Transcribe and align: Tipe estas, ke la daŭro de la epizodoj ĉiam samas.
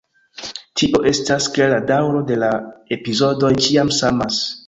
Tipe 0.81 1.01
estas, 1.09 1.49
ke 1.57 1.67
la 1.73 1.77
daŭro 1.91 2.23
de 2.31 2.39
la 2.45 2.49
epizodoj 2.97 3.51
ĉiam 3.67 3.95
samas. 4.01 4.43